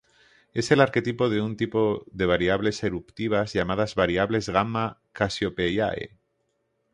[0.55, 6.17] Es el arquetipo de un tipo de variables eruptivas llamadas variables Gamma Cassiopeiae.